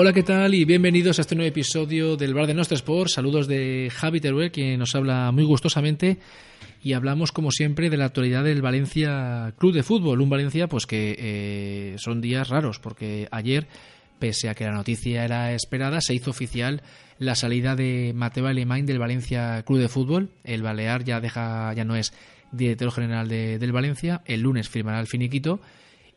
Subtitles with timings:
[0.00, 0.54] Hola, ¿qué tal?
[0.54, 3.10] Y bienvenidos a este nuevo episodio del Bar de Nostro Sport.
[3.10, 6.18] Saludos de Javi Teruel, quien nos habla muy gustosamente.
[6.84, 10.20] Y hablamos, como siempre, de la actualidad del Valencia Club de Fútbol.
[10.20, 13.66] Un Valencia, pues que eh, son días raros, porque ayer,
[14.20, 16.80] pese a que la noticia era esperada, se hizo oficial
[17.18, 20.30] la salida de Mateo Alemán del Valencia Club de Fútbol.
[20.44, 22.12] El Balear ya deja, ya no es
[22.52, 24.22] director general de- del Valencia.
[24.26, 25.58] El lunes firmará el finiquito.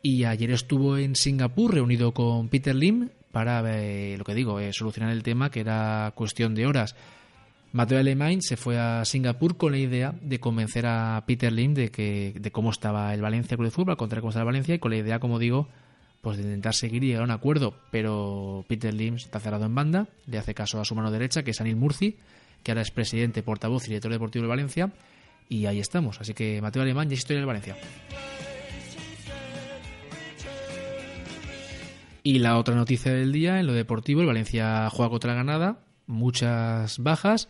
[0.02, 4.72] Y ayer estuvo en Singapur reunido con Peter Lim para, eh, lo que digo, eh,
[4.72, 6.94] solucionar el tema que era cuestión de horas.
[7.72, 11.90] Mateo Alemán se fue a Singapur con la idea de convencer a Peter Lim de
[11.90, 14.78] que de cómo estaba el Valencia Club de Fútbol, contra cómo estaba el Valencia y
[14.78, 15.68] con la idea, como digo,
[16.20, 17.74] pues de intentar seguir y llegar a un acuerdo.
[17.90, 21.52] Pero Peter Lim está cerrado en banda, le hace caso a su mano derecha, que
[21.52, 22.18] es Anil Murci,
[22.62, 24.92] que ahora es presidente, portavoz y director deportivo de Valencia.
[25.48, 26.20] Y ahí estamos.
[26.20, 27.76] Así que Mateo Alemán ya es historia del Valencia.
[32.22, 36.98] Y la otra noticia del día, en lo deportivo, el Valencia juega contra Granada, muchas
[36.98, 37.48] bajas,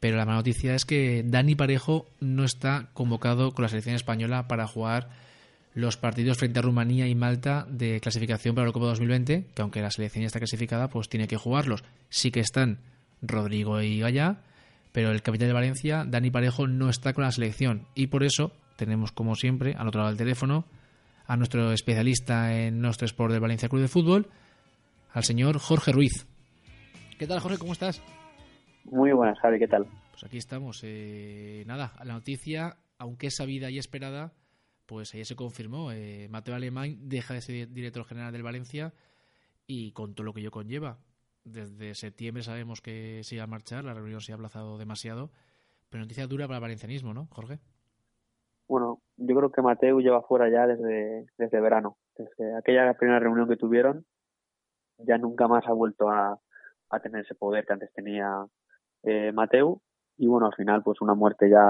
[0.00, 4.46] pero la mala noticia es que Dani Parejo no está convocado con la selección española
[4.46, 5.08] para jugar
[5.74, 9.80] los partidos frente a Rumanía y Malta de clasificación para la Copa 2020, que aunque
[9.80, 11.84] la selección ya está clasificada, pues tiene que jugarlos.
[12.10, 12.78] Sí que están
[13.22, 14.42] Rodrigo y Gallá,
[14.92, 17.86] pero el capitán de Valencia, Dani Parejo, no está con la selección.
[17.94, 20.64] Y por eso tenemos, como siempre, al otro lado del teléfono,
[21.28, 24.28] a nuestro especialista en nuestro sport del Valencia Club de Fútbol,
[25.12, 26.26] al señor Jorge Ruiz.
[27.18, 27.58] ¿Qué tal, Jorge?
[27.58, 28.02] ¿Cómo estás?
[28.84, 29.86] Muy buenas, Javi, ¿qué tal?
[30.10, 30.80] Pues aquí estamos.
[30.84, 34.32] eh, nada, la noticia, aunque es sabida y esperada,
[34.86, 35.92] pues ayer se confirmó.
[35.92, 38.94] eh, Mateo Alemán deja de ser director general del Valencia
[39.66, 40.98] y con todo lo que ello conlleva.
[41.44, 45.30] Desde septiembre sabemos que se iba a marchar, la reunión se ha aplazado demasiado,
[45.90, 47.58] pero noticia dura para el valencianismo, ¿no, Jorge?
[49.18, 51.96] Yo creo que Mateu lleva fuera ya desde, desde verano.
[52.16, 54.06] Desde aquella primera reunión que tuvieron,
[54.98, 56.38] ya nunca más ha vuelto a,
[56.90, 58.46] a tener ese poder que antes tenía
[59.02, 59.80] eh, Mateu.
[60.16, 61.64] Y bueno, al final, pues una muerte ya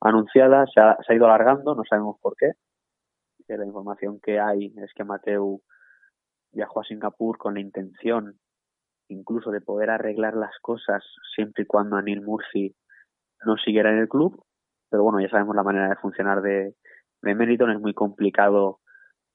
[0.00, 2.52] anunciada, se ha, se ha ido alargando, no sabemos por qué.
[3.48, 5.62] La información que hay es que Mateu
[6.52, 8.38] viajó a Singapur con la intención
[9.08, 11.02] incluso de poder arreglar las cosas
[11.34, 12.74] siempre y cuando Anil Murci
[13.46, 14.44] no siguiera en el club
[14.90, 16.74] pero bueno, ya sabemos la manera de funcionar de,
[17.22, 18.80] de Meriton, es muy complicado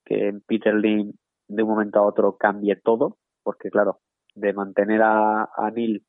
[0.05, 1.13] que Peter Lim
[1.47, 3.99] de un momento a otro cambie todo, porque claro,
[4.35, 6.05] de mantener a, a Neil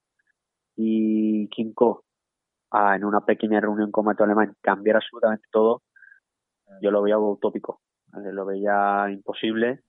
[0.77, 2.05] y Kim Ko
[2.71, 5.83] a, en una pequeña reunión con Mateo Alemán cambiar absolutamente todo,
[6.81, 7.81] yo lo veía utópico,
[8.15, 9.81] eh, lo veía imposible.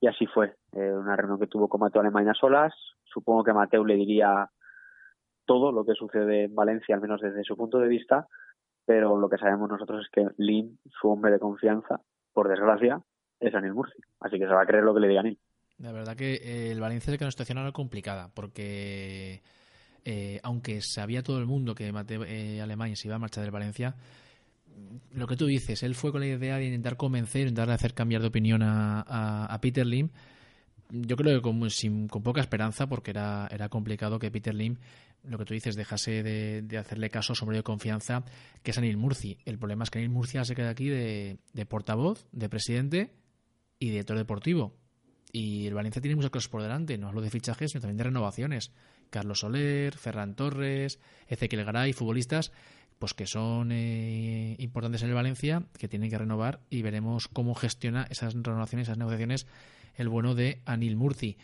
[0.00, 0.54] Y así fue.
[0.72, 2.72] Eh, una reunión que tuvo con Mateo Alemán a solas,
[3.04, 4.48] supongo que Mateo le diría
[5.44, 8.28] todo lo que sucede en Valencia, al menos desde su punto de vista,
[8.88, 12.00] pero lo que sabemos nosotros es que Lim, su hombre de confianza,
[12.32, 13.02] por desgracia,
[13.38, 14.00] es Anil Murci.
[14.18, 15.38] Así que se va a creer lo que le diga Anil.
[15.76, 19.42] La verdad que eh, el Valencia es que una situación ahora complicada, porque
[20.06, 23.50] eh, aunque sabía todo el mundo que Mateo eh, Alemán se iba a marchar del
[23.50, 23.94] Valencia,
[25.12, 28.22] lo que tú dices, él fue con la idea de intentar convencer, intentar hacer cambiar
[28.22, 30.08] de opinión a, a, a Peter Lim.
[30.88, 34.78] Yo creo que con, sin, con poca esperanza, porque era, era complicado que Peter Lim,
[35.24, 38.24] lo que tú dices, dejase de, de hacerle caso a su de confianza,
[38.62, 39.38] que es Anil Murci.
[39.44, 43.14] El problema es que Anil Murcia se queda aquí de, de portavoz, de presidente
[43.78, 44.76] y director deportivo.
[45.30, 48.04] Y el Valencia tiene muchas cosas por delante, no hablo de fichajes, sino también de
[48.04, 48.72] renovaciones.
[49.10, 50.98] Carlos Soler, Ferran Torres,
[51.28, 52.52] Ezequiel Garay, futbolistas
[52.98, 57.54] pues que son eh, importantes en el Valencia, que tienen que renovar y veremos cómo
[57.54, 59.46] gestiona esas renovaciones, esas negociaciones
[59.94, 61.36] el bueno de Anil Murci.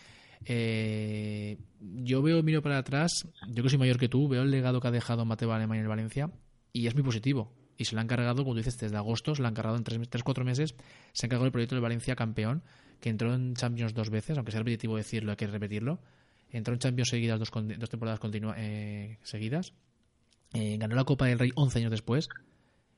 [0.47, 4.81] Eh, yo veo, miro para atrás, yo que soy mayor que tú, veo el legado
[4.81, 6.31] que ha dejado Mateo Alemán en el Valencia
[6.73, 7.53] y es muy positivo.
[7.77, 9.85] Y se lo han cargado, como tú dices, desde agosto, se lo han cargado en
[9.85, 10.75] 3-4 meses,
[11.13, 12.63] se ha encargado el proyecto del Valencia campeón,
[13.01, 16.01] que entró en Champions dos veces, aunque sea repetitivo decirlo, hay que repetirlo.
[16.51, 19.73] Entró en Champions seguidas dos, temporadas continua, eh, seguidas.
[20.53, 22.29] Eh, ganó la Copa del Rey 11 años después.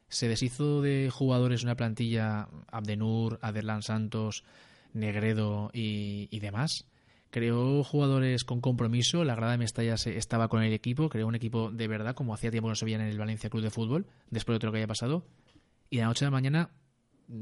[0.08, 4.44] Se deshizo de jugadores una plantilla, Abdenur, Aderlan Santos,
[4.92, 6.86] Negredo y demás.
[7.30, 9.24] Creó jugadores con compromiso.
[9.24, 11.08] La grada de Mestalla se- estaba con el equipo.
[11.08, 13.62] Creó un equipo de verdad, como hacía tiempo no se veía en el Valencia Club
[13.62, 15.26] de Fútbol, después de todo lo que había pasado.
[15.90, 16.70] Y de la noche a la mañana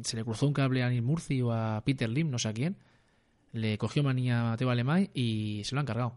[0.02, 2.52] se le cruzó un cable a Anil Murci o a Peter Lim, no sé a
[2.52, 2.76] quién.
[3.52, 6.16] Le cogió manía a Mateo Alemán y se lo han cargado.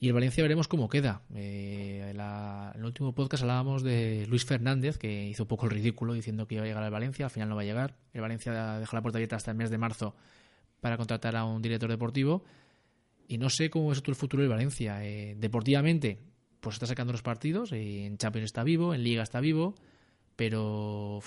[0.00, 1.22] Y el Valencia veremos cómo queda.
[1.34, 6.14] Eh, en, el último podcast hablábamos de Luis Fernández, que hizo un poco el ridículo
[6.14, 7.96] diciendo que iba a llegar al Valencia, al final no va a llegar.
[8.14, 10.16] El Valencia dejó la puerta abierta hasta el mes de marzo
[10.80, 12.42] para contratar a un director deportivo.
[13.30, 15.04] Y no sé cómo es el futuro del Valencia.
[15.04, 16.18] Eh, deportivamente,
[16.60, 17.70] pues está sacando los partidos.
[17.70, 19.76] Eh, en Champions está vivo, en Liga está vivo.
[20.34, 21.18] Pero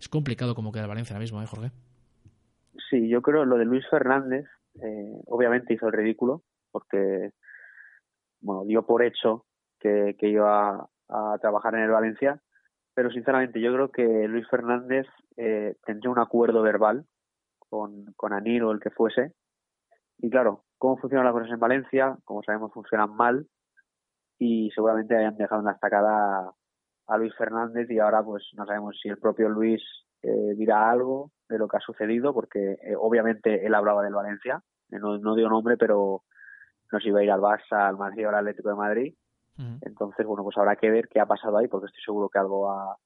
[0.00, 1.70] es complicado cómo queda el Valencia ahora mismo, ¿eh, Jorge?
[2.88, 4.46] Sí, yo creo lo de Luis Fernández,
[5.26, 7.32] obviamente hizo el ridículo, porque
[8.40, 9.44] bueno, dio por hecho
[9.78, 12.40] que, iba a, trabajar en el Valencia,
[12.94, 17.04] pero sinceramente yo creo que Luis Fernández eh, tendría un acuerdo verbal
[17.58, 19.34] con, con Anil o el que fuese.
[20.18, 23.46] Y claro, cómo funcionan las cosas en Valencia, como sabemos, funcionan mal
[24.38, 26.52] y seguramente hayan dejado en la estacada
[27.08, 29.82] a Luis Fernández y ahora pues no sabemos si el propio Luis
[30.22, 34.62] eh, dirá algo de lo que ha sucedido, porque eh, obviamente él hablaba del Valencia,
[34.90, 36.22] no, no dio nombre, pero
[36.92, 39.14] no se iba a ir al Barça, al Madrid o al Atlético de Madrid.
[39.80, 42.70] Entonces, bueno, pues habrá que ver qué ha pasado ahí, porque estoy seguro que algo
[42.70, 42.96] ha,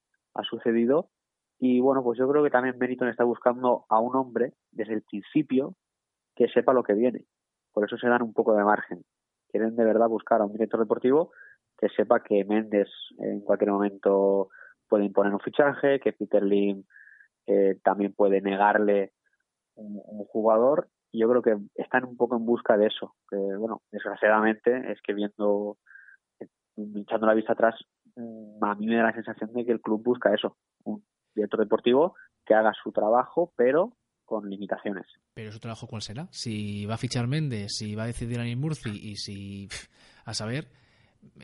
[0.43, 1.09] sucedido.
[1.57, 5.01] Y bueno, pues yo creo que también Meriton está buscando a un hombre desde el
[5.01, 5.75] principio
[6.35, 7.25] que sepa lo que viene.
[7.73, 9.03] Por eso se dan un poco de margen.
[9.49, 11.31] Quieren de verdad buscar a un director deportivo
[11.77, 12.87] que sepa que Méndez
[13.17, 14.49] en cualquier momento
[14.87, 16.83] puede imponer un fichaje, que Peter Lim
[17.47, 19.11] eh, también puede negarle
[19.75, 23.15] un, jugador yo creo que están un poco en busca de eso.
[23.29, 25.77] Bueno, desgraciadamente es que viendo,
[26.75, 27.75] echando la vista atrás,
[28.15, 31.05] mm, a mí me da la sensación de que el club busca eso, un
[31.35, 32.15] director deportivo
[32.45, 33.93] que haga su trabajo, pero
[34.41, 35.05] limitaciones.
[35.33, 36.27] Pero su trabajo cuál será?
[36.31, 39.67] Si va a fichar Méndez, si va a decidir a Murci y si
[40.25, 40.69] a saber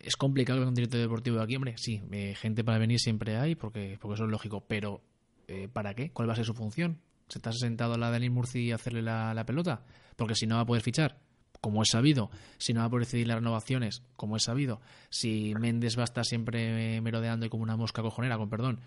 [0.03, 3.55] es complicado un director deportivo de aquí, hombre, sí, eh, gente para venir siempre hay
[3.55, 5.01] porque porque eso es lógico, pero
[5.47, 6.11] eh, ¿para qué?
[6.11, 6.99] ¿Cuál va a ser su función?
[7.29, 9.83] se está sentado a la Denis Murci a hacerle la, pelota,
[10.15, 11.19] porque si no va a poder fichar,
[11.61, 15.53] como es sabido, si no va a poder decidir las renovaciones, como es sabido, si
[15.55, 18.79] Méndez va a estar siempre merodeando y como una mosca cojonera, con perdón,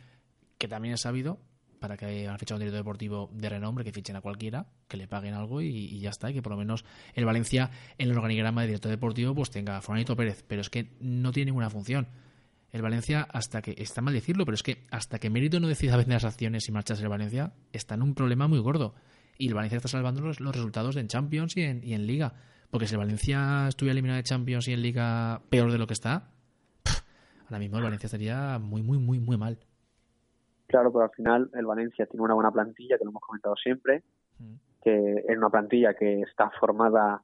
[0.59, 1.39] que también es sabido,
[1.83, 5.09] para que han fichado un director deportivo de renombre, que fichen a cualquiera, que le
[5.09, 6.85] paguen algo y, ya está, y que por lo menos
[7.15, 10.71] el Valencia en el organigrama de director deportivo pues tenga a Furanito Pérez, pero es
[10.71, 12.07] que no tiene ninguna función
[12.71, 15.97] el Valencia, hasta que, está mal decirlo, pero es que hasta que Mérito no decida
[15.97, 18.95] vender las acciones y marcharse el Valencia, está en un problema muy gordo.
[19.37, 22.33] Y el Valencia está salvando los, resultados en Champions y en, y en, Liga.
[22.71, 25.93] Porque si el Valencia estuviera eliminado de Champions y en Liga peor de lo que
[25.93, 26.31] está,
[27.45, 29.59] ahora mismo el Valencia estaría muy, muy, muy, muy mal.
[30.73, 34.03] Claro, pero al final el Valencia tiene una buena plantilla, que lo hemos comentado siempre,
[34.39, 34.55] mm.
[34.83, 37.23] que es una plantilla que está formada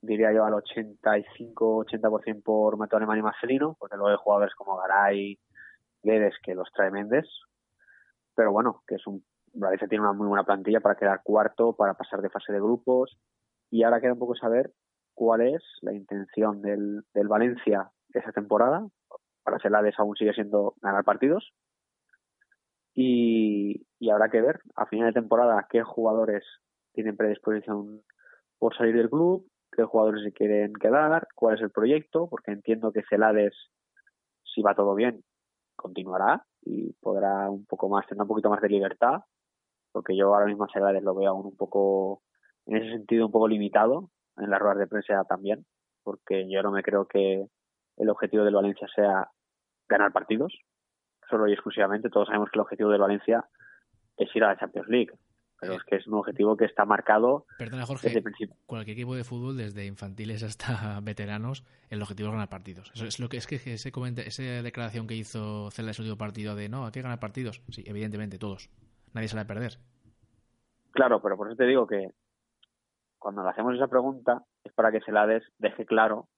[0.00, 5.38] diría yo al 85-80% por Mateo Alemán y Marcelino, porque luego hay jugadores como Garay,
[6.02, 7.26] Guedes que los trae Méndez,
[8.34, 9.22] pero bueno, que es un
[9.52, 13.18] Valencia tiene una muy buena plantilla para quedar cuarto, para pasar de fase de grupos,
[13.70, 14.72] y ahora queda un poco saber
[15.12, 18.88] cuál es la intención del, del Valencia esa temporada,
[19.42, 21.52] para ser la de aún sigue siendo ganar partidos,
[22.94, 24.60] y, y habrá que ver.
[24.76, 26.44] A final de temporada qué jugadores
[26.92, 28.02] tienen predisposición
[28.58, 32.92] por salir del club, qué jugadores se quieren quedar, cuál es el proyecto, porque entiendo
[32.92, 33.54] que Celades,
[34.44, 35.24] si va todo bien,
[35.76, 39.20] continuará y podrá un poco más, tener un poquito más de libertad,
[39.90, 42.22] porque yo ahora mismo Celades lo veo aún un poco,
[42.66, 45.66] en ese sentido, un poco limitado, en las ruedas de prensa también,
[46.02, 47.46] porque yo no me creo que
[47.96, 49.28] el objetivo del Valencia sea
[49.88, 50.56] ganar partidos,
[51.32, 52.10] solo y exclusivamente.
[52.10, 53.44] Todos sabemos que el objetivo del Valencia
[54.16, 55.12] es ir a la Champions League.
[55.58, 58.56] Pero es que es un objetivo que está marcado Perdona, Jorge, desde el principio.
[58.66, 62.90] Cualquier equipo de fútbol, desde infantiles hasta veteranos, el objetivo es ganar partidos.
[62.94, 63.92] Eso es lo que es que ese
[64.26, 67.62] esa declaración que hizo Cela en su último partido de no, hay que ganar partidos.
[67.70, 68.70] Sí, evidentemente, todos.
[69.14, 69.78] Nadie se la a perder.
[70.90, 72.10] Claro, pero por eso te digo que
[73.18, 76.28] cuando le hacemos esa pregunta es para que Celades deje claro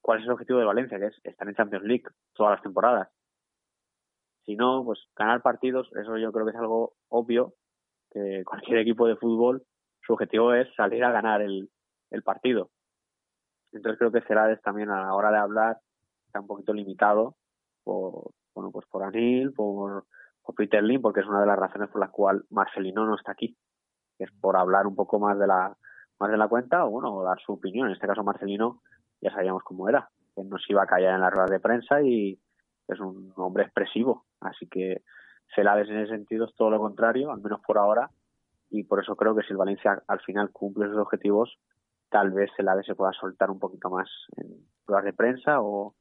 [0.00, 3.08] cuál es el objetivo de Valencia, que es estar en Champions League todas las temporadas.
[4.44, 7.54] Si no, pues ganar partidos, eso yo creo que es algo obvio
[8.10, 9.62] que cualquier equipo de fútbol,
[10.04, 11.70] su objetivo es salir a ganar el,
[12.10, 12.70] el partido.
[13.72, 15.78] Entonces creo que Cerades también a la hora de hablar
[16.26, 17.36] está un poquito limitado
[17.84, 20.04] por, bueno, pues por Anil, por,
[20.42, 23.32] por Peter Lim, porque es una de las razones por las cuales Marcelino no está
[23.32, 23.56] aquí.
[24.18, 25.74] Es por hablar un poco más de la,
[26.18, 27.86] más de la cuenta o bueno, dar su opinión.
[27.86, 28.82] En este caso Marcelino
[29.20, 32.02] ya sabíamos cómo era, que no se iba a callar en las ruedas de prensa
[32.02, 32.38] y
[32.88, 34.24] es un hombre expresivo.
[34.40, 35.02] Así que
[35.54, 38.10] Celades en ese sentido es todo lo contrario, al menos por ahora,
[38.70, 41.58] y por eso creo que si el Valencia al final cumple sus objetivos,
[42.08, 44.46] tal vez Celades se pueda soltar un poquito más en
[44.84, 45.94] pruebas de prensa o,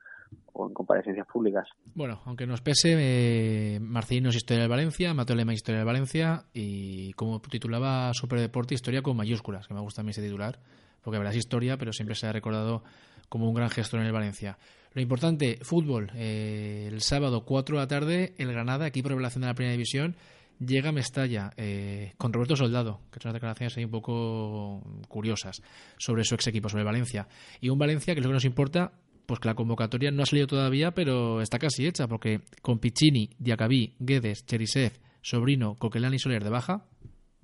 [0.56, 1.68] en comparecencias públicas.
[1.94, 6.46] Bueno, aunque nos pese, eh, Marcelino es historia del Valencia, Mateo Lema historia del Valencia
[6.54, 10.60] y como titulaba Superdeporte, historia con mayúsculas, que me gusta a mí ese titular,
[11.02, 12.84] porque verás historia, pero siempre se ha recordado
[13.30, 14.58] como un gran gestor en el Valencia.
[14.94, 16.12] Lo importante, fútbol.
[16.16, 19.72] Eh, el sábado 4 de la tarde, el Granada, equipo de revelación de la Primera
[19.72, 20.18] División,
[20.60, 25.62] llega a Mestalla eh, con Roberto Soldado, que son unas declaraciones ahí un poco curiosas
[25.98, 27.28] sobre su ex equipo, sobre Valencia.
[27.62, 28.92] Y un Valencia que es lo que nos importa,
[29.26, 33.30] pues que la convocatoria no ha salido todavía, pero está casi hecha, porque con Piccini,
[33.40, 36.86] Diacabí, Guedes, Cherisev, Sobrino, Coquelán y Soler de baja,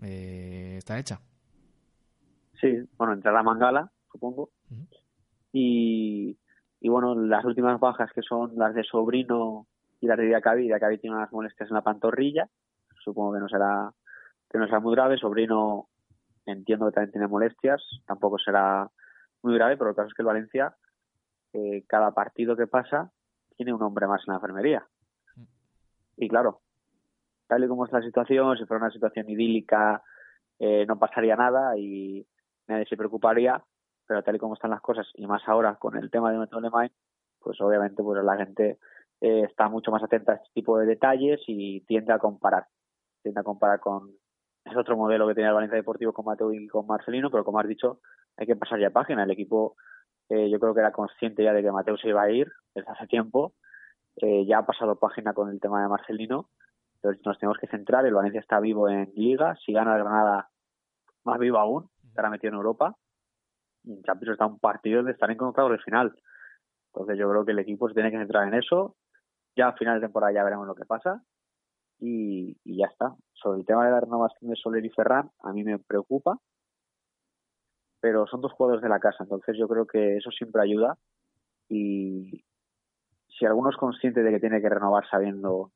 [0.01, 1.21] eh, está hecha.
[2.59, 4.49] Sí, bueno, entrará Mangala, supongo.
[5.51, 6.37] Y,
[6.79, 9.67] y bueno, las últimas bajas que son las de Sobrino
[10.01, 10.63] y las de Diacabí.
[10.63, 12.49] Diacabí tiene unas molestias en la pantorrilla,
[13.03, 13.91] supongo que no será
[14.49, 15.17] que no será muy grave.
[15.17, 15.87] Sobrino
[16.45, 18.89] entiendo que también tiene molestias, tampoco será
[19.43, 20.75] muy grave, pero el caso es que el Valencia,
[21.53, 23.11] eh, cada partido que pasa,
[23.55, 24.87] tiene un hombre más en la enfermería.
[26.15, 26.61] Y claro,
[27.47, 30.01] tal y como es la situación, si fuera una situación idílica,
[30.59, 32.25] eh, no pasaría nada y
[32.67, 33.63] nadie se preocuparía,
[34.07, 36.59] pero tal y como están las cosas, y más ahora con el tema de Metro
[36.59, 36.91] Alemán,
[37.39, 38.79] pues obviamente pues la gente
[39.21, 42.67] eh, está mucho más atenta a este tipo de detalles y tiende a comparar.
[43.21, 44.11] Tiende a comparar con
[44.65, 47.59] ese otro modelo que tenía el Valencia Deportivo con Mateo y con Marcelino, pero como
[47.59, 47.99] has dicho,
[48.37, 49.23] hay que pasar ya página.
[49.23, 49.75] El equipo
[50.29, 52.91] eh, yo creo que era consciente ya de que Mateo se iba a ir desde
[52.91, 53.53] hace tiempo.
[54.17, 56.49] Eh, ya ha pasado página con el tema de Marcelino.
[56.95, 58.05] Entonces nos tenemos que centrar.
[58.05, 59.55] El Valencia está vivo en Liga.
[59.65, 60.49] Si gana el Granada,
[61.23, 61.89] más vivo aún.
[62.17, 62.95] Estará metido en Europa.
[63.83, 66.15] Y en Champions está un partido de estar en convocados del final.
[66.87, 68.95] Entonces yo creo que el equipo se tiene que centrar en eso.
[69.55, 71.21] Ya a final de temporada ya veremos lo que pasa.
[71.99, 73.13] Y, y ya está.
[73.33, 76.39] Sobre el tema de la renovación de Soler y Ferran, a mí me preocupa.
[77.99, 80.97] Pero son dos jugadores de la casa, entonces yo creo que eso siempre ayuda.
[81.69, 82.43] Y
[83.37, 85.71] si alguno es consciente de que tiene que renovar sabiendo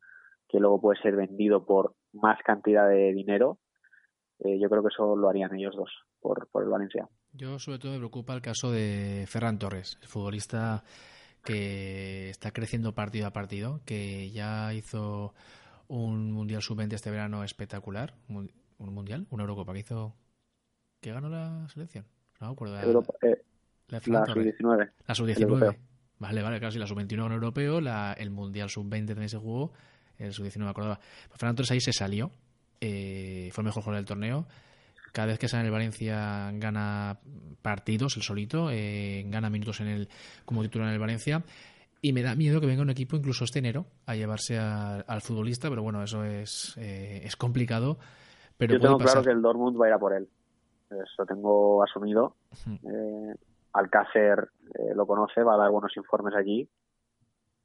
[0.50, 3.60] que luego puede ser vendido por más cantidad de dinero,
[4.44, 7.08] eh, yo creo que eso lo harían ellos dos por, por el Valencia.
[7.34, 10.84] Yo sobre todo me preocupa el caso de Ferran Torres, el futbolista
[11.44, 15.34] que está creciendo partido a partido, que ya hizo
[15.88, 20.16] un Mundial Sub-20 este verano espectacular, un un Mundial, una Eurocopa que hizo...
[21.00, 22.06] ¿Qué ganó la selección?
[22.40, 22.76] No me acuerdo.
[22.76, 23.42] La, Europa, eh,
[23.88, 24.56] la de Ferran la Torres.
[24.58, 24.78] sub-19.
[24.78, 25.42] La el sub-19.
[25.42, 25.76] europeo.
[26.20, 29.72] Vale, vale, claro, sí, la sub-21 ganó europeo, la, el Mundial sub-20 también se jugó,
[30.18, 31.00] el sub-19 me acordaba.
[31.28, 32.32] Pues Ferran Torres ahí se salió,
[32.82, 34.46] eh, fue el mejor jugador del torneo.
[35.14, 37.20] Cada vez que sale en el Valencia gana
[37.62, 40.10] partidos, el solito, eh, gana minutos en el
[40.46, 41.44] como titular en el Valencia.
[42.02, 45.22] Y me da miedo que venga un equipo incluso este enero a llevarse a- al
[45.22, 48.00] futbolista, pero bueno, eso es, eh, es complicado.
[48.58, 49.12] Pero Yo puede tengo pasar.
[49.22, 50.28] claro que el Dortmund va a ir a por él.
[50.90, 52.36] Eso tengo asumido.
[52.68, 53.36] Eh,
[53.74, 56.68] Alcácer eh, lo conoce, va a dar buenos informes allí.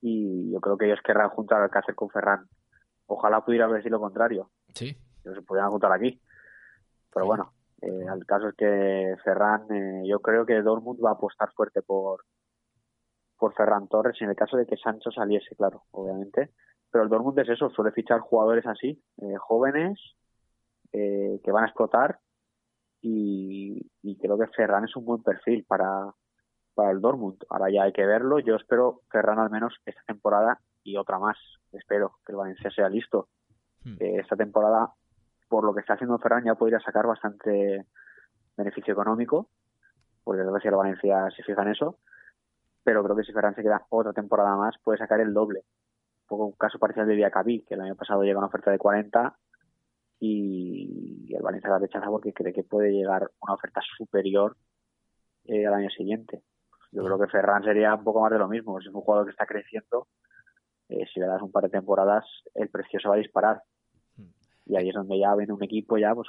[0.03, 2.47] Y yo creo que ellos querrán juntar a Alcácer con Ferran.
[3.07, 4.97] Ojalá pudiera decir lo contrario, Sí,
[5.33, 6.21] que se pudieran juntar aquí.
[7.13, 7.53] Pero bueno,
[7.83, 11.83] eh, el caso es que Ferran, eh, yo creo que Dortmund va a apostar fuerte
[11.83, 12.25] por
[13.39, 16.53] por Ferran Torres en el caso de que Sancho saliese, claro, obviamente.
[16.91, 20.01] Pero el Dortmund es eso, suele fichar jugadores así, eh, jóvenes,
[20.93, 22.19] eh, que van a explotar
[23.03, 26.15] y, y creo que Ferran es un buen perfil para,
[26.75, 27.45] para el Dortmund.
[27.51, 28.39] Ahora ya hay que verlo.
[28.39, 31.37] Yo espero Ferran al menos esta temporada y otra más.
[31.73, 33.29] Espero que el Valencia sea listo.
[33.85, 33.97] Hmm.
[34.01, 34.93] Eh, esta temporada,
[35.49, 37.87] por lo que está haciendo Ferran, ya podría sacar bastante
[38.57, 39.49] beneficio económico,
[40.25, 41.99] porque creo si el Valencia se fija en eso.
[42.85, 45.61] Pero creo que si Ferran se queda otra temporada más, puede sacar el doble.
[46.23, 48.79] Un poco un caso parcial de Diacabí, que el año pasado llega una oferta de
[48.79, 49.37] 40
[50.19, 54.57] y el Valencia la rechaza porque cree que puede llegar una oferta superior
[55.45, 56.43] eh, al año siguiente.
[56.93, 58.81] Yo creo que Ferran sería un poco más de lo mismo.
[58.81, 60.09] Si es un jugador que está creciendo,
[60.89, 62.25] eh, si le das un par de temporadas,
[62.55, 63.63] el precio se va a disparar.
[64.67, 66.29] Y ahí es donde ya viene un equipo ya, pues,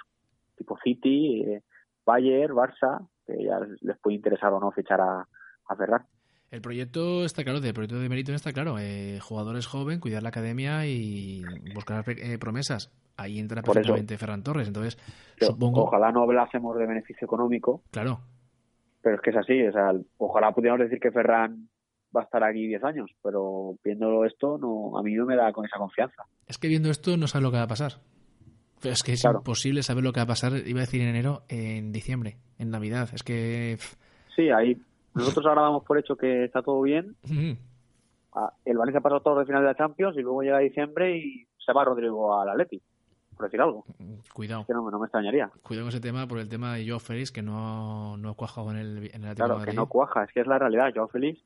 [0.56, 1.62] tipo City, eh,
[2.06, 5.28] Bayern, Barça, que ya les puede interesar o no fichar a,
[5.68, 6.06] a Ferran.
[6.50, 8.78] El proyecto está claro, el proyecto de Meriton está claro.
[8.80, 11.44] Eh, jugadores joven, cuidar la academia y
[11.76, 12.94] buscar eh, promesas.
[13.18, 13.80] Ahí entra Por eso.
[13.80, 14.68] perfectamente Ferran Torres.
[14.68, 14.98] Entonces,
[15.42, 15.84] supongo.
[15.84, 18.22] Ojalá no hablásemos de beneficio económico, Claro,
[19.02, 19.62] pero es que es así.
[19.68, 21.68] O sea, ojalá pudiéramos decir que Ferran
[22.16, 25.52] va a estar aquí 10 años, pero viéndolo esto, no, a mí no me da
[25.52, 26.24] con esa confianza.
[26.48, 27.94] es que viendo esto no sabes lo que va a pasar.
[28.82, 29.40] Pero es que es Claro.
[29.40, 32.70] imposible saber lo que va a pasar, iba a decir en enero, en diciembre, en
[32.70, 33.10] Navidad.
[33.14, 33.78] Es que.
[34.36, 34.78] Sí, ahí
[35.16, 37.16] nosotros ahora damos por hecho que está todo bien.
[38.34, 41.48] Ah, El Valencia pasa todo de final de la Champions y luego llega diciembre y
[41.58, 42.80] se va Rodrigo al Atleti,
[43.36, 43.84] por decir algo.
[44.34, 45.50] Cuidado, Que no, no me extrañaría.
[45.64, 48.70] cuidado con ese tema por el tema de Joe Félix, que no, no ha cuajado
[48.72, 50.92] en el, en el Atlético Claro, de que no cuaja, es que es la realidad.
[50.94, 51.42] Joao Félix,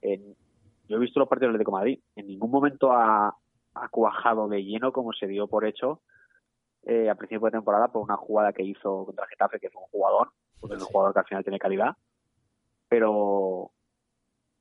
[0.00, 0.34] en-
[0.88, 3.36] yo he visto los partidos del Atlético de Madrid, en ningún momento ha,
[3.74, 6.00] ha cuajado de lleno como se dio por hecho
[6.84, 9.88] eh, a principio de temporada por una jugada que hizo contra Getafe, que fue un
[9.88, 11.96] jugador, porque es un jugador que al final tiene calidad,
[12.88, 13.70] pero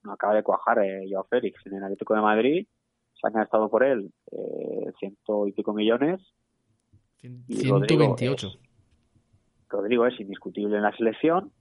[0.03, 2.67] no acaba de cuajar eh, Joao Félix en el Atlético de Madrid,
[3.13, 6.19] se han gastado por él eh, ciento y pico millones.
[7.21, 8.47] y Rodrigo 128.
[8.47, 8.59] es-
[9.69, 11.51] Rodrigo es indiscutible en la selección,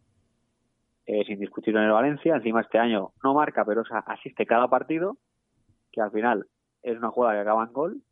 [1.07, 4.69] es indiscutible en el Valencia, encima este año no marca, pero o sea, asiste cada
[4.69, 5.17] partido,
[5.93, 6.47] que al final
[6.83, 8.03] es una jugada que acaba en gol.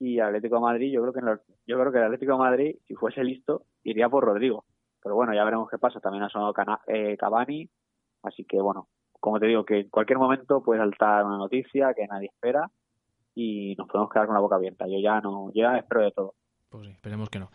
[0.00, 1.26] Y Atlético de Madrid, yo creo que en
[1.66, 4.64] yo creo que el Atlético Madrid, si fuese listo, iría por Rodrigo.
[5.02, 6.00] Pero bueno, ya veremos qué pasa.
[6.00, 7.68] También ha sonado Cana- eh, Cavani,
[8.22, 8.88] así que bueno,
[9.20, 12.70] como te digo, que en cualquier momento puede saltar una noticia que nadie espera
[13.34, 14.86] y nos podemos quedar con la boca abierta.
[14.86, 16.34] Yo ya no, ya espero de todo.
[16.68, 17.50] Pues sí, esperemos que no.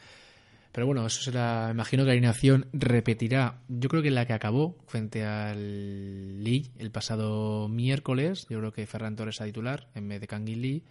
[0.73, 1.69] Pero bueno, eso será.
[1.71, 3.61] Imagino que la alineación repetirá.
[3.67, 8.47] Yo creo que la que acabó frente al Lee el pasado miércoles.
[8.49, 10.83] Yo creo que Ferran Torres a titular en vez de Kangin Lee.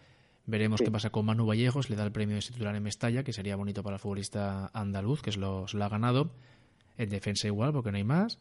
[0.46, 0.84] Veremos Sí.
[0.86, 1.88] qué pasa con Manu Vallejos.
[1.90, 5.22] Le da el premio de titular en Mestalla, que sería bonito para el futbolista andaluz,
[5.22, 6.30] que es lo, lo ha ganado.
[6.98, 8.38] En defensa igual, porque no hay más.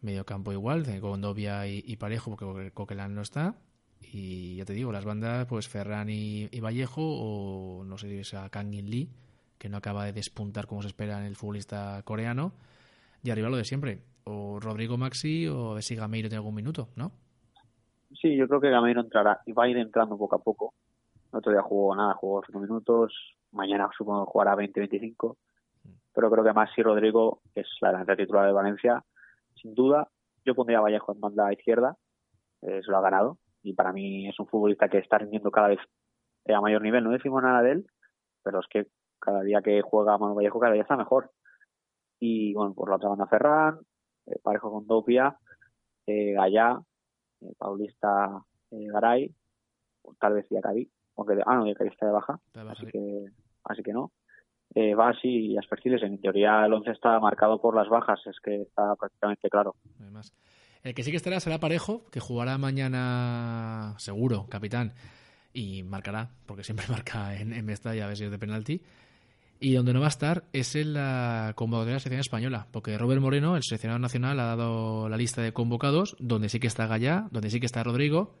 [0.00, 3.56] Medio campo igual, con Dobia y, y Parejo, porque Coquelin no está.
[4.12, 8.18] Y ya te digo, las bandas, pues Ferran y, y Vallejo, o no sé si
[8.18, 9.10] es a Kangin Lee,
[9.58, 12.52] que no acaba de despuntar como se espera en el futbolista coreano.
[13.22, 16.54] Y arriba lo de siempre, o Rodrigo Maxi o a ver si Gameiro tiene algún
[16.54, 17.12] minuto, ¿no?
[18.20, 20.74] Sí, yo creo que Gameiro entrará y va a ir entrando poco a poco.
[21.32, 23.36] Otro día jugó nada, jugó 5 minutos.
[23.52, 25.36] Mañana supongo que jugará 20-25.
[26.12, 29.04] Pero creo que Maxi Rodrigo es la delantera titular de Valencia.
[29.54, 30.08] Sin duda,
[30.44, 31.96] yo pondría a Vallejo en banda izquierda.
[32.62, 33.38] Eh, lo ha ganado.
[33.62, 35.80] Y para mí es un futbolista que está rindiendo cada vez
[36.46, 37.04] eh, a mayor nivel.
[37.04, 37.86] No decimos nada de él,
[38.42, 38.86] pero es que
[39.20, 41.30] cada día que juega Manu Vallejo, cada día está mejor.
[42.18, 43.80] Y bueno, por la otra banda Ferran,
[44.26, 45.38] eh, parejo con Dopia,
[46.06, 46.80] eh, Gallá,
[47.40, 49.34] eh, Paulista Garay,
[50.18, 52.92] tal vez Yacabí, aunque ah no, Yacabí está de baja, Está de baja, así sí.
[52.92, 53.24] que
[53.64, 54.12] así que no.
[54.74, 58.62] Eh, Basi y Asperciles, en teoría el 11 está marcado por las bajas, es que
[58.62, 59.74] está prácticamente claro.
[60.00, 60.32] Además.
[60.82, 64.94] El que sí que estará será Parejo, que jugará mañana seguro, capitán,
[65.52, 68.82] y marcará, porque siempre marca en, en Mestalla a ver si es de penalti.
[69.62, 72.96] Y donde no va a estar es en la convocatoria de la selección española, porque
[72.96, 76.86] Robert Moreno, el seleccionado nacional, ha dado la lista de convocados, donde sí que está
[76.86, 78.38] Gallá, donde sí que está Rodrigo,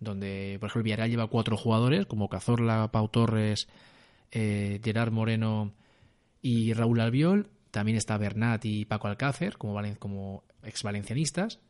[0.00, 3.68] donde, por ejemplo, Villarreal lleva cuatro jugadores, como Cazorla, Pau Torres,
[4.30, 5.72] eh, Gerard Moreno
[6.42, 7.48] y Raúl Albiol.
[7.70, 11.60] También está Bernat y Paco Alcácer, como, valen- como ex-valencianistas.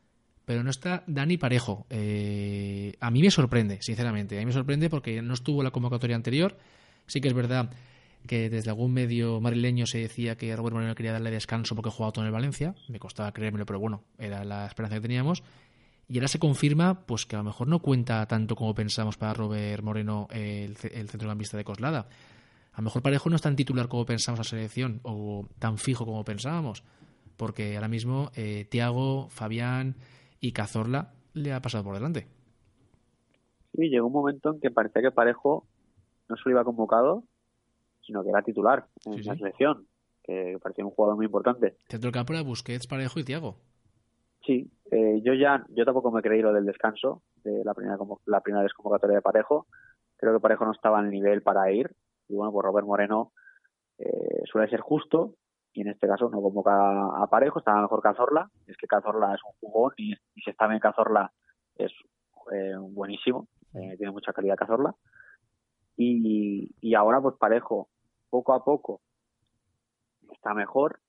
[0.44, 1.86] Pero no está Dani Parejo.
[1.90, 4.36] Eh, a mí me sorprende, sinceramente.
[4.36, 6.56] A mí me sorprende porque no estuvo la convocatoria anterior.
[7.06, 7.70] Sí que es verdad
[8.28, 12.12] que desde algún medio madrileño se decía que Robert Moreno quería darle descanso porque jugaba
[12.12, 12.74] todo en el Valencia.
[12.88, 15.42] Me costaba creérmelo, pero bueno, era la esperanza que teníamos.
[16.08, 19.34] Y ahora se confirma pues que a lo mejor no cuenta tanto como pensamos para
[19.34, 22.08] Robert Moreno el, el centrocampista de Coslada.
[22.72, 26.04] A lo mejor Parejo no es tan titular como pensamos la selección o tan fijo
[26.04, 26.84] como pensábamos.
[27.36, 29.96] Porque ahora mismo eh, Tiago, Fabián
[30.40, 32.28] y Cazorla le ha pasado por delante.
[33.74, 35.66] Sí, llegó un momento en que parecía que Parejo
[36.28, 37.24] no solo iba convocado,
[38.06, 39.38] sino que era titular en Sí, la sí.
[39.40, 39.86] selección,
[40.22, 41.76] que parecía un jugador muy importante.
[41.88, 43.56] Centro del campo era Busquets, Parejo y Tiago.
[44.46, 48.40] Sí, eh, yo ya, yo tampoco me creí lo del descanso de la primera la
[48.40, 49.66] primera desconvocatoria de Parejo.
[50.16, 51.90] Creo que Parejo no estaba al nivel para ir.
[52.28, 53.32] Y bueno, pues Robert Moreno
[53.98, 55.34] eh, suele ser justo
[55.72, 58.48] y en este caso no convoca a Parejo, estaba mejor Cazorla.
[58.66, 61.32] Es que Cazorla es un jugón y, y si está bien Cazorla
[61.76, 61.92] es
[62.52, 64.94] eh, buenísimo, eh, tiene mucha calidad Cazorla.
[65.96, 67.88] Y, y ahora pues Parejo
[68.30, 69.00] poco a poco
[70.32, 71.00] está mejor,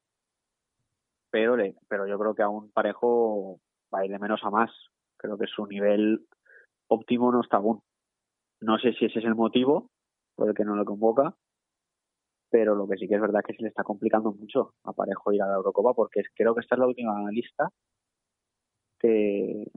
[1.37, 3.59] pero le, pero yo creo que aún Parejo
[3.93, 4.71] va a ir de menos a más.
[5.17, 6.25] Creo que su nivel
[6.87, 7.79] óptimo no está aún.
[8.59, 9.91] No sé si ese es el motivo
[10.35, 11.35] por el que no lo convoca,
[12.49, 14.93] pero lo que sí que es verdad es que se le está complicando mucho a
[14.93, 17.69] Parejo ir a la Eurocopa porque creo que esta es la última lista
[18.99, 19.69] que,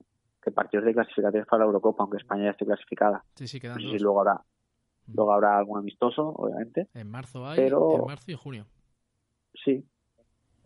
[0.42, 3.23] que partidos de clasificatorios para la Eurocopa, aunque España ya esté clasificada.
[3.35, 3.92] Sí, sí, No quedan sé dos.
[3.92, 4.40] si luego habrá,
[5.12, 6.88] luego habrá algún amistoso, obviamente.
[6.94, 8.64] En marzo hay, Pero- en marzo y junio.
[9.62, 9.85] Sí,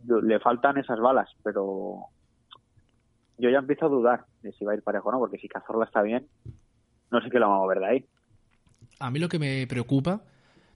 [0.07, 2.07] le faltan esas balas, pero
[3.39, 5.49] yo ya empiezo a dudar de si va a ir Parejo o no, porque si
[5.49, 6.27] Cazorla está bien,
[7.11, 8.07] no sé qué lo vamos a mover de ahí.
[9.01, 10.23] A mí lo que me preocupa,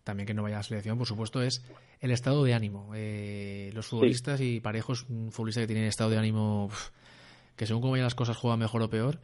[0.05, 1.65] también que no vaya a la selección, por supuesto, es
[2.01, 2.91] el estado de ánimo.
[2.95, 6.71] Eh, los futbolistas y parejos, un futbolista que tiene estado de ánimo
[7.57, 9.19] que según cómo vayan las cosas juega mejor o peor.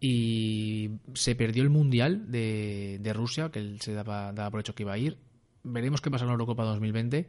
[0.00, 4.74] Y se perdió el Mundial de, de Rusia, que él se daba, daba por hecho
[4.74, 5.18] que iba a ir.
[5.62, 7.28] Veremos qué pasa en la Eurocopa 2020.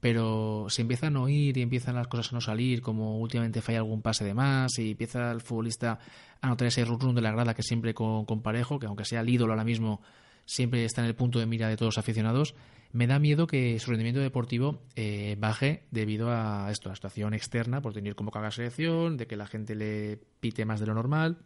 [0.00, 3.78] Pero si empiezan a oír y empiezan las cosas a no salir, como últimamente falla
[3.78, 5.98] algún pase de más y empieza el futbolista
[6.40, 9.20] a notar ese run de la grada que siempre con, con Parejo, que aunque sea
[9.20, 10.00] el ídolo ahora mismo,
[10.46, 12.54] siempre está en el punto de mira de todos los aficionados,
[12.92, 17.34] me da miedo que su rendimiento deportivo eh, baje debido a esto, a la situación
[17.34, 20.94] externa, por tener como caga selección, de que la gente le pite más de lo
[20.94, 21.38] normal,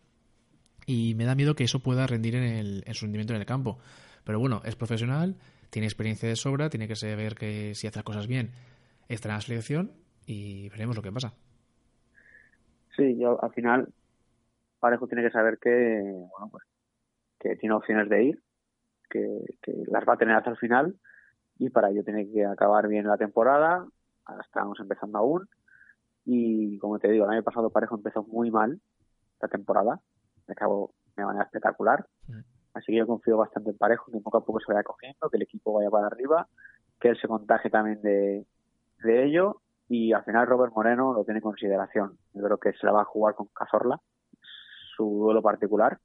[0.86, 3.46] y me da miedo que eso pueda rendir en, el, en su rendimiento en el
[3.46, 3.78] campo.
[4.24, 5.36] Pero bueno, es profesional,
[5.74, 8.52] tiene experiencia de sobra, tiene que saber que si hace las cosas bien,
[9.08, 9.90] estará en la selección
[10.24, 11.34] y veremos lo que pasa.
[12.96, 13.92] Sí, yo al final
[14.78, 16.62] Parejo tiene que saber que, bueno, pues,
[17.40, 18.42] que tiene opciones de ir,
[19.10, 19.26] que,
[19.60, 20.94] que las va a tener hasta el final
[21.58, 23.84] y para ello tiene que acabar bien la temporada.
[24.26, 25.48] Ahora estamos empezando aún
[26.24, 28.80] y como te digo, el año pasado Parejo empezó muy mal
[29.42, 30.00] la temporada,
[30.46, 32.06] acabó de manera espectacular.
[32.28, 32.53] Mm.
[32.74, 35.36] Así que yo confío bastante en Parejo, que poco a poco se vaya cogiendo, que
[35.36, 36.48] el equipo vaya para arriba,
[37.00, 38.44] que él se contagie también de,
[39.02, 42.18] de ello y al final Robert Moreno lo tiene en consideración.
[42.32, 44.00] Yo creo que se la va a jugar con Cazorla,
[44.96, 45.98] su duelo particular.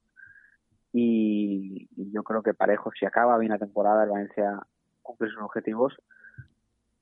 [0.92, 4.60] Y, y yo creo que Parejo, si acaba bien la temporada, el Valencia
[5.02, 5.94] cumple sus objetivos,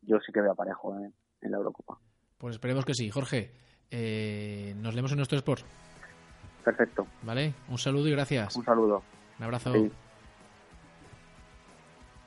[0.03, 1.99] yo sí que veo a Parejo en, en la Eurocopa.
[2.39, 3.11] Pues esperemos que sí.
[3.11, 3.51] Jorge,
[3.91, 5.65] eh, nos leemos en nuestro Sport,
[6.65, 7.07] Perfecto.
[7.23, 7.55] ¿vale?
[7.71, 8.55] Un saludo y gracias.
[8.57, 9.03] Un saludo.
[9.39, 9.73] Un abrazo.
[9.73, 9.91] Sí.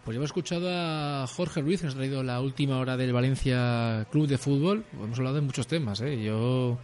[0.03, 4.07] Pues hemos escuchado a Jorge Ruiz, que nos ha traído la última hora del Valencia
[4.11, 4.83] Club de Fútbol.
[4.93, 6.01] Hemos hablado de muchos temas.
[6.01, 6.23] ¿eh?
[6.23, 6.79] Yo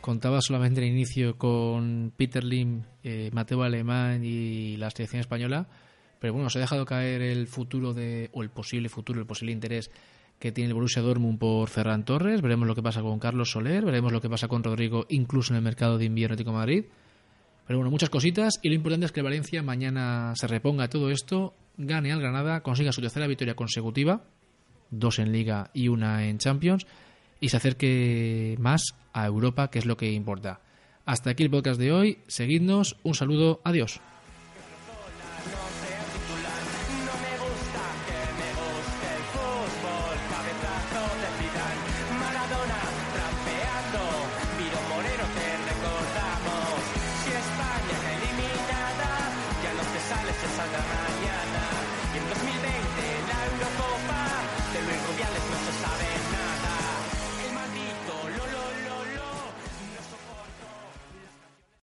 [0.00, 5.66] contaba solamente el inicio con Peter Lim, eh, Mateo Alemán y la selección española.
[6.18, 9.52] Pero bueno, se ha dejado caer el futuro de, o el posible futuro, el posible
[9.52, 9.90] interés
[10.38, 12.40] que tiene el Borussia Dortmund por Ferran Torres.
[12.40, 15.58] Veremos lo que pasa con Carlos Soler, veremos lo que pasa con Rodrigo, incluso en
[15.58, 16.84] el mercado de invierno de Madrid.
[17.66, 21.10] Pero bueno, muchas cositas y lo importante es que el Valencia mañana se reponga todo
[21.10, 24.24] esto, gane al Granada, consiga su tercera victoria consecutiva,
[24.90, 26.86] dos en Liga y una en Champions,
[27.40, 30.60] y se acerque más a Europa, que es lo que importa.
[31.06, 34.00] Hasta aquí el podcast de hoy, seguidnos, un saludo, adiós.